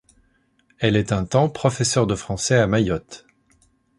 Elle 0.79 0.95
est 0.95 1.11
un 1.11 1.25
temps 1.25 1.47
professeur 1.47 2.07
de 2.07 2.15
Français 2.15 2.55
à 2.57 2.65
Mayotte. 2.65 3.27